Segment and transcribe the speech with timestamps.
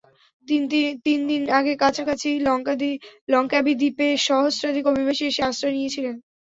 [1.05, 2.29] তিন দিন আগে কাছাকাছি
[3.29, 6.15] লংকাবি দ্বীপে সহস্রাধিক অভিবাসী এসে আশ্রয় নিয়েছিলেন।